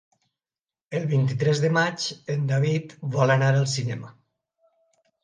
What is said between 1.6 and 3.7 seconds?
de maig en David vol anar al